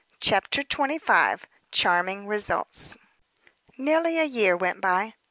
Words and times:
CHAPTER 0.19 0.63
XXV. 0.63 1.41
CHARMING 1.71 2.25
RESULTS. 2.25 2.97
Nearly 3.77 4.17
a 4.17 4.23
year 4.23 4.57
went 4.57 4.81
by. 4.81 5.13